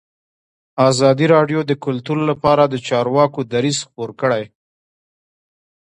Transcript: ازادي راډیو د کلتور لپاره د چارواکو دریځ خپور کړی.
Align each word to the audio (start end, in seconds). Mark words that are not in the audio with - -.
ازادي 0.89 1.25
راډیو 1.35 1.59
د 1.65 1.71
کلتور 1.85 2.17
لپاره 2.29 2.63
د 2.67 2.75
چارواکو 2.87 3.39
دریځ 3.53 3.77
خپور 3.87 4.09
کړی. 4.21 4.43